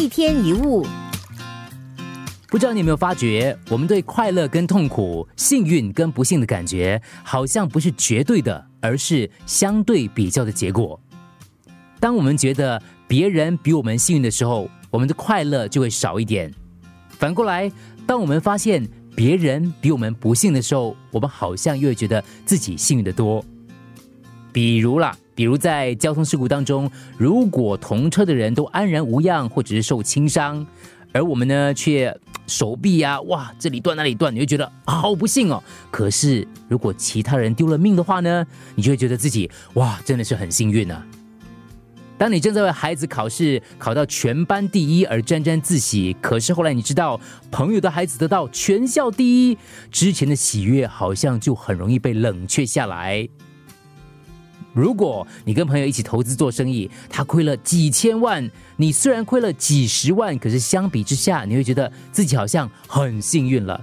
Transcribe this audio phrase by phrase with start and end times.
[0.00, 0.86] 一天一物，
[2.48, 10.98] 不知道你有没有发觉，我们对快乐跟痛苦、幸运跟不幸的感觉，好像不是绝对的，而是相对比较的结果。
[12.00, 16.50] 当我们觉得别人比我们幸运的时候，我们的快乐就会少一点；
[17.10, 17.70] 反过来，
[18.06, 18.82] 当我们发现
[19.14, 23.44] 别人比我们不幸的时候，我们好像又会觉得自己幸运的多。
[24.52, 30.66] 比如啦，比如在交通事故当中，如果同车的人都安然无恙，或者是受轻伤，
[31.12, 35.62] 而我们呢却手臂呀，哇，这里断那里断，你会觉得好不幸哦。
[35.90, 41.06] 可是如果其他人丢了命的话呢，你就会觉得自己哇，真的是很幸运啊。
[42.18, 47.18] 当你正在为孩子考试考到全班第一而沾沾自喜，可是后来你知道
[47.50, 49.56] 朋友的孩子得到全校第一，
[49.90, 53.26] 之前的喜悦好像就很容易被冷却下来。
[54.72, 63.80] 如果你跟朋友一起投资做生意，他亏了几千万，你虽然亏了几十万，可是相比之下，你会觉得自己好像很幸运了。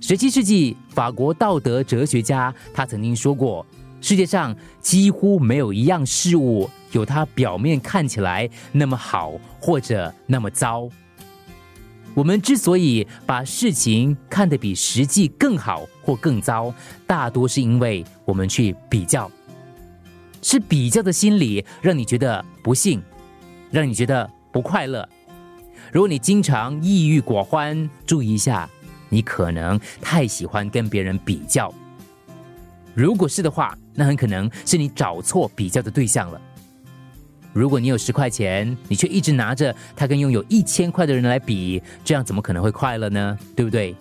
[0.00, 3.64] 十七世纪法国道德哲学家他曾经说过。
[4.00, 10.86] 世界上几乎没有一样事物有它表面看起来那么好或者那么糟。
[12.14, 16.72] 我们之所以把事情看得比实际更好或更糟，
[17.06, 19.30] 大多是因为我们去比较，
[20.40, 23.02] 是比较的心理让你觉得不幸，
[23.70, 25.08] 让你觉得不快乐。
[25.92, 28.68] 如果你经常抑郁寡欢，注意一下，
[29.08, 31.72] 你可能太喜欢跟别人比较。
[32.94, 36.40] 如果是的话，那很可能是你找错比较的对象了。
[37.54, 43.38] 如果你有十块钱，你却一直拿着它跟拥有一千块的人来比，这样怎么可能会快乐呢？
[43.54, 43.94] 对不对？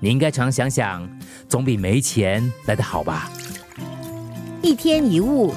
[0.00, 1.06] 你应该常想想，
[1.48, 3.30] 总比没钱来的好吧。
[4.62, 5.52] 一天一物。